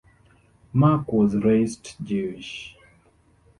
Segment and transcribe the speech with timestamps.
[0.73, 2.75] Marc was raised Jewish.